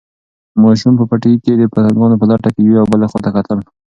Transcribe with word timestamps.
ماشوم 0.63 0.93
په 0.97 1.05
پټي 1.09 1.33
کې 1.43 1.53
د 1.57 1.63
پتنګانو 1.73 2.19
په 2.21 2.25
لټه 2.31 2.49
کې 2.53 2.61
یوې 2.65 2.77
او 2.81 2.87
بلې 2.91 3.07
خواته 3.11 3.29
کتل. 3.35 3.59